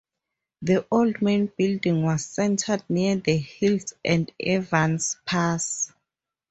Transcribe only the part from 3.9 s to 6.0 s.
and Evans Pass.